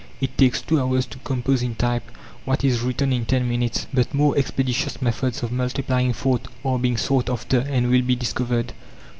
It 0.19 0.35
takes 0.35 0.63
two 0.63 0.79
hours 0.81 1.05
to 1.05 1.19
compose 1.19 1.61
in 1.61 1.75
type 1.75 2.01
what 2.43 2.63
is 2.63 2.79
written 2.81 3.13
in 3.13 3.23
ten 3.27 3.47
minutes, 3.47 3.85
but 3.93 4.15
more 4.15 4.35
expeditious 4.35 4.99
methods 4.99 5.43
of 5.43 5.51
multiplying 5.51 6.11
thought 6.11 6.47
are 6.65 6.79
being 6.79 6.97
sought 6.97 7.29
after 7.29 7.59
and 7.69 7.91
will 7.91 8.01
be 8.01 8.15
discovered. 8.15 8.73